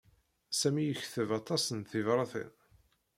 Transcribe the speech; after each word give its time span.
Sami 0.59 0.83
yekteb 0.85 1.29
aṭas 1.39 1.65
n 1.71 1.79
tebṛatin. 1.89 2.51